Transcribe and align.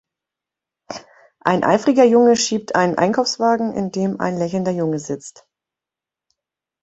Ein 1.41 1.63
eifriger 1.63 2.05
Junge 2.05 2.35
schiebt 2.35 2.73
einen 2.73 2.97
Einkaufswagen, 2.97 3.71
in 3.75 3.91
dem 3.91 4.19
ein 4.19 4.35
lächelnder 4.39 4.71
Junge 4.71 4.97
sitzt. 4.97 5.45